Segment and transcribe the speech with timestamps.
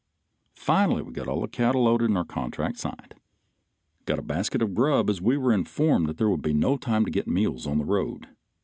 [0.55, 3.13] Finally we got the cattle loaded and our contract signed.
[4.05, 7.11] Got a basket of grub, as we were informed there would be no time to
[7.11, 8.25] get meals on the road.